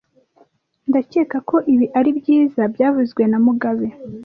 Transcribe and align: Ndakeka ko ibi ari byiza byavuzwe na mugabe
Ndakeka 0.89 1.37
ko 1.49 1.57
ibi 1.73 1.87
ari 1.99 2.09
byiza 2.19 2.61
byavuzwe 2.73 3.21
na 3.31 3.37
mugabe 3.45 3.87